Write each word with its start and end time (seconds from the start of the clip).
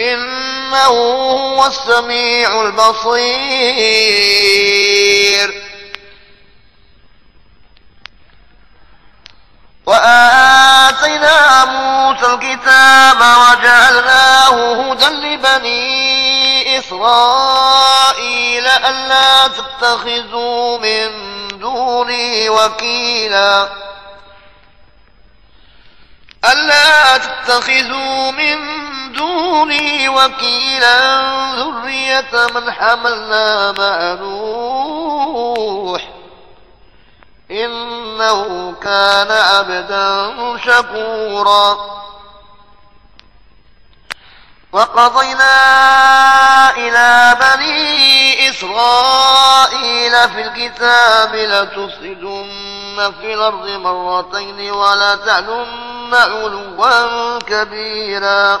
إنه 0.00 0.86
هو 0.86 1.66
السميع 1.66 2.62
البصير. 2.62 3.20
وآتينا 9.86 11.64
موسى 11.64 12.26
الكتاب 12.26 13.20
وجعلناه 13.20 14.82
هدى 14.82 15.06
لبني 15.06 16.78
إسرائيل 16.78 18.66
ألا 18.66 19.48
تتخذوا 19.48 20.78
من 20.78 21.08
دوني 21.58 22.48
وكيلا. 22.48 23.68
ألا 26.44 27.16
تتخذوا 27.18 28.30
من 28.30 28.89
دوني 29.12 30.08
وكيلا 30.08 31.00
ذرية 31.54 32.46
من 32.54 32.70
حملنا 32.70 33.72
مع 33.72 34.14
نوح. 34.22 36.02
إنه 37.50 38.74
كان 38.82 39.30
عبدا 39.30 40.34
شكورا. 40.64 42.00
وقضينا 44.72 45.56
إلى 46.76 47.36
بني 47.40 48.50
إسرائيل 48.50 50.28
في 50.28 50.40
الكتاب 50.40 51.34
لتفسدن 51.34 53.12
في 53.20 53.34
الأرض 53.34 53.68
مرتين 53.68 54.70
ولا 54.70 55.14
تعلن 55.14 56.14
علوا 56.14 57.38
كبيرا. 57.38 58.60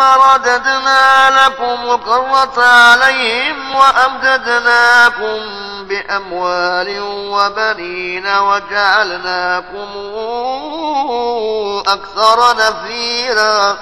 رددنا 0.00 1.30
لكم 1.30 1.94
الكرة 1.94 2.64
عليهم 2.66 3.74
وأمددناكم 3.74 5.38
بأموال 5.84 7.00
وبنين 7.30 8.26
وجعلناكم 8.26 9.88
أكثر 11.86 12.56
نفيرا. 12.56 13.78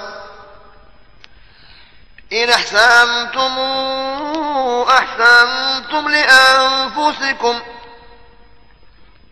إن 2.33 2.49
أحسنتم 2.49 3.59
أحسنتم 4.89 6.09
لأنفسكم 6.09 7.61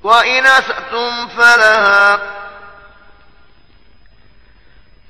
وإن 0.04 0.46
أسأتم 0.46 1.28
فلها 1.28 2.41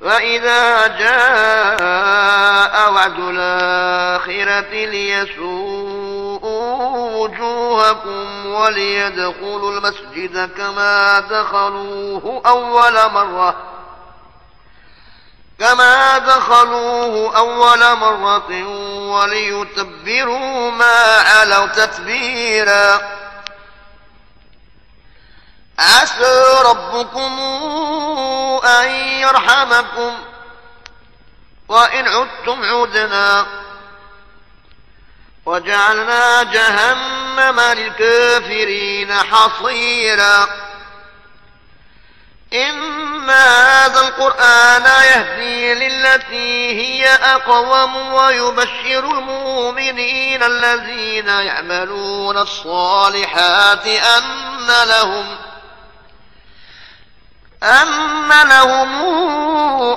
فإذا 0.02 0.88
جاء 0.88 2.92
وعد 2.92 3.20
الآخرة 3.20 4.86
ليسوءوا 4.86 6.72
وجوهكم 7.18 8.46
وليدخلوا 8.46 9.72
المسجد 9.72 10.50
كما 10.58 11.20
دخلوه 11.20 12.42
أول 12.46 13.12
مرة 13.12 13.56
كما 15.60 16.18
دخلوه 16.18 17.38
أول 17.38 17.96
مرة 17.98 18.68
وليتبروا 19.12 20.72
ما 20.72 21.18
علوا 21.18 21.68
تتبيرا 21.68 23.02
عسى 25.80 26.56
ربكم 26.66 27.40
أن 28.66 28.90
يرحمكم. 28.96 30.18
وإن 31.68 32.08
عدتم 32.08 32.64
عدنا. 32.64 33.46
وجعلنا 35.46 36.44
جهنم 36.44 37.60
للكافرين 37.60 39.14
حصيرا. 39.14 40.48
إن 42.54 43.30
هذا 43.30 44.02
القرآن 44.08 44.86
يهدي 44.86 45.74
للتي 45.74 46.82
هي 46.82 47.08
أقوم 47.08 48.14
ويبشر 48.14 49.00
المؤمنين 49.00 50.44
الذين 50.44 51.28
يعملون 51.28 52.38
الصالحات 52.38 53.88
أن 53.88 54.68
لهم 54.88 55.38
أن 57.64 58.01
لهم 58.32 59.02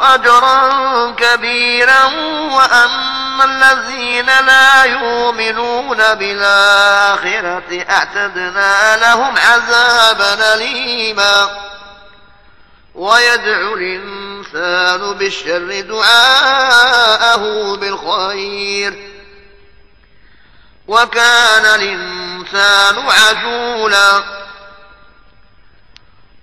أجرا 0.02 0.70
كبيرا 1.10 2.04
وأن 2.52 3.40
الذين 3.44 4.26
لا 4.26 4.84
يؤمنون 4.84 6.14
بالآخرة 6.14 7.84
أعتدنا 7.90 8.96
لهم 8.96 9.34
عذابا 9.38 10.54
أليما. 10.54 11.50
ويدعو 12.94 13.74
الإنسان 13.74 15.14
بالشر 15.14 15.80
دعاءه 15.80 17.76
بالخير. 17.76 19.10
وكان 20.88 21.64
الإنسان 21.64 23.08
عجولا. 23.08 24.33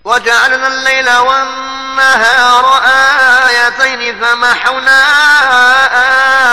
وجعلنا 0.04 0.68
الليل 0.68 1.10
والنهار 1.18 2.82
آيتين 3.48 4.22
فمحونا 4.22 5.02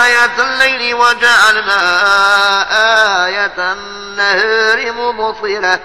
آية 0.05 0.31
الليل 0.39 0.93
وجعلنا 0.93 1.79
آية 3.25 3.73
النهار 3.73 4.91
مبصرة. 4.91 5.79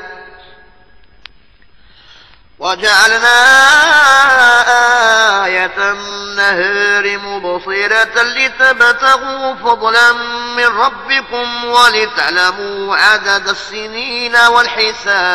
وجعلنا 2.58 3.44
آية 5.44 5.92
النهار 5.92 7.18
مبصرة 7.18 8.22
لتبتغوا 8.22 9.54
فضلا 9.54 10.12
من 10.56 10.66
ربكم 10.66 11.64
ولتعلموا 11.64 12.96
عدد 12.96 13.48
السنين 13.48 14.36
والحساب. 14.36 15.34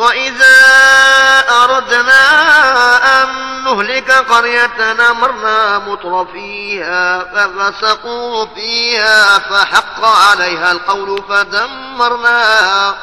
وإذا 0.00 0.56
أردنا 1.50 2.22
أن 3.22 3.28
نهلك 3.64 4.10
قرية 4.10 5.10
أمرنا 5.10 5.78
مطر 5.78 6.26
فيها 6.32 7.18
ففسقوا 7.24 8.46
فيها 8.54 9.38
فحق 9.38 10.04
عليها 10.04 10.72
القول 10.72 11.22
فدمرناها 11.28 12.98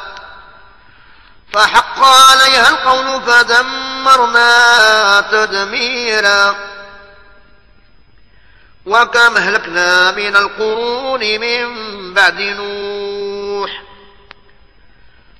فحق 1.52 2.04
عليها 2.04 2.68
القول 2.70 3.22
فدمرنا 3.22 4.50
تدميرا 5.30 6.54
وكم 8.86 9.36
أهلكنا 9.36 10.10
من 10.10 10.36
القرون 10.36 11.20
من 11.20 11.68
بعد 12.14 12.40
نوح 12.40 12.77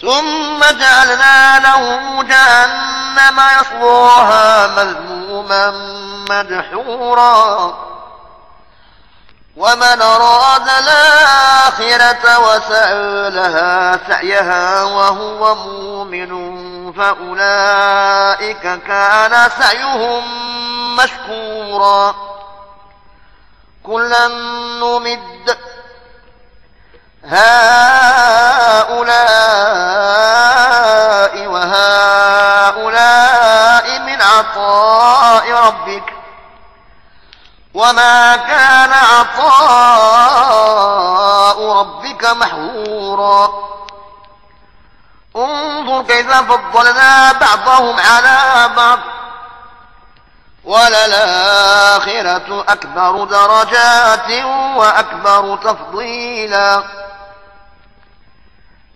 ثم 0.00 0.60
جعلنا 0.78 1.58
له 1.58 1.82
جهنم 2.22 3.40
يصلاها 3.60 4.66
مذموما 4.66 5.70
مدحورا. 6.30 7.74
ومن 9.56 10.02
أراد 10.02 10.68
الآخرة 10.68 12.38
وسعى 12.38 13.30
لها 13.30 13.98
سعيها 14.08 14.82
وهو 14.82 15.54
مؤمن 15.54 16.30
فأولئك 16.92 18.62
كان 18.62 19.50
سعيهم 19.60 20.24
مشكورا. 20.96 22.14
كلا 23.82 24.28
نمد 24.80 25.58
هؤلاء 27.24 29.10
وهؤلاء 31.46 32.78
من 33.98 34.22
عطاء 34.22 35.52
ربك 35.52 36.12
وما 37.74 38.36
كان 38.36 38.92
عطاء 38.92 39.60
ربك 41.72 42.24
محورا 42.24 43.70
انظر 45.36 46.02
كيف 46.02 46.30
فضلنا 46.32 47.32
بعضهم 47.32 47.96
على 48.00 48.68
بعض 48.76 48.98
وللآخرة 50.64 52.64
أكبر 52.68 53.24
درجات 53.24 54.44
وأكبر 54.76 55.56
تفضيلا 55.56 56.82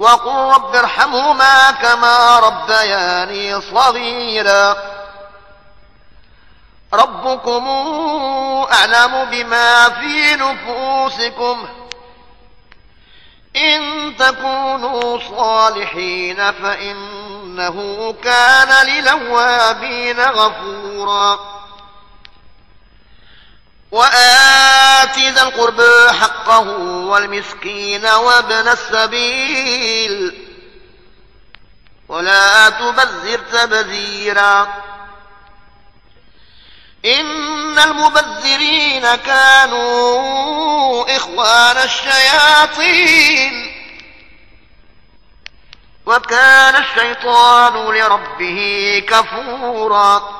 وقل 0.00 0.54
رب 0.54 0.76
ارحمهما 0.76 1.70
كما 1.70 2.38
ربياني 2.38 3.60
صغيرا. 3.60 4.76
ربكم 6.92 7.68
أعلم 8.72 9.24
بما 9.24 9.88
في 9.90 10.36
نفوسكم. 10.36 11.68
إن 13.56 13.80
تكونوا 14.18 15.18
صالحين 15.36 16.52
فإنه 16.52 18.14
كان 18.24 18.86
للوابين 18.86 20.20
غفورا. 20.20 21.38
وآت 23.92 25.18
ذا 25.18 25.42
القربى 25.42 26.12
حقه 26.20 26.62
والمسكين 27.10 28.04
وابن 28.06 28.68
السبيل 28.68 30.46
ولا 32.08 32.68
تبذر 32.68 33.38
تبذيرا 33.52 34.68
إن 37.04 37.78
المبذرين 37.78 39.14
كانوا 39.14 41.16
إخوان 41.16 41.76
الشياطين 41.76 43.72
وكان 46.06 46.76
الشيطان 46.76 47.72
لربه 47.74 49.02
كفورا 49.08 50.39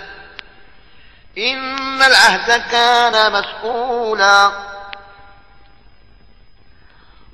إن 1.37 2.03
العهد 2.03 2.61
كان 2.71 3.33
مسؤولا. 3.33 4.51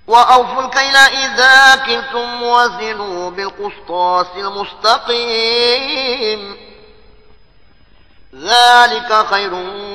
وأوفوا 0.08 0.64
الكيل 0.64 0.96
إذا 0.96 1.76
كلتم 1.76 2.44
وزنوا 2.44 3.32
بالقسطاس 3.32 4.28
المستقيم. 4.36 5.58
ذلك 8.36 9.26
خير 9.30 9.54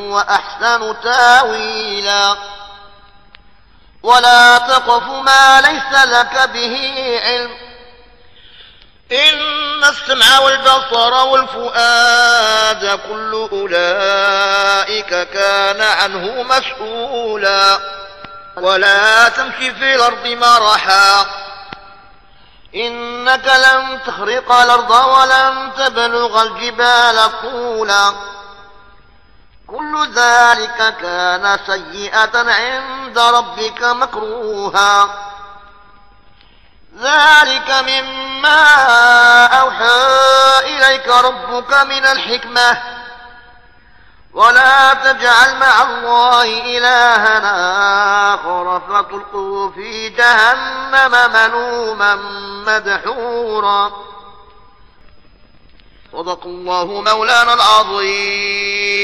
وأحسن 0.08 1.00
تأويلا. 1.02 2.36
ولا 4.02 4.58
تقف 4.58 5.02
ما 5.02 5.60
ليس 5.60 6.04
لك 6.04 6.48
به 6.48 6.76
علم. 7.24 7.50
إن 9.12 9.71
السمع 9.84 10.38
والبصر 10.38 11.12
والفؤاد 11.26 13.00
كل 13.08 13.48
أولئك 13.52 15.28
كان 15.28 15.80
عنه 15.80 16.42
مسؤولا. 16.42 17.78
ولا 18.56 19.28
تمشي 19.28 19.74
في 19.74 19.94
الأرض 19.94 20.26
مرحا. 20.26 21.26
إنك 22.74 23.46
لن 23.46 23.98
تخرق 24.06 24.52
الأرض 24.52 24.90
ولن 24.90 25.72
تبلغ 25.78 26.42
الجبال 26.42 27.30
طولا. 27.42 28.12
كل 29.66 30.08
ذلك 30.14 30.96
كان 31.00 31.58
سيئة 31.66 32.30
عند 32.34 33.18
ربك 33.18 33.82
مكروها. 33.82 35.08
ذلك 37.00 37.70
مما 37.70 38.64
أوحى 39.46 40.00
إليك 40.64 41.08
ربك 41.08 41.74
من 41.74 42.06
الحكمة. 42.06 42.82
ولا 44.34 44.94
تجعل 44.94 45.56
مع 45.56 45.82
الله 45.82 46.44
إلهنا 46.44 48.34
آخر 48.34 48.80
فتلقوا 48.80 49.70
في 49.70 50.08
جهنم 50.08 51.32
ملوما 51.32 52.14
مدحورا. 52.66 53.92
صدق 56.12 56.44
الله 56.44 56.84
مولانا 56.84 57.54
العظيم. 57.54 59.02